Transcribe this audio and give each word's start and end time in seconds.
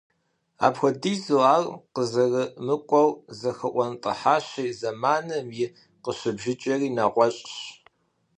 Апхуэдизу 0.65 1.39
ар 1.55 1.63
къызэрымыкIуэу 1.93 3.11
зэхэIуэнтIыхьащи, 3.39 4.67
зэманым 4.79 5.47
и 5.65 5.67
къыщыбжыкIэри 6.03 6.89
нэгъуэщIщ. 6.95 7.53